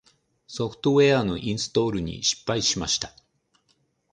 [0.47, 3.15] ソフトウェアのインストールに失敗しました。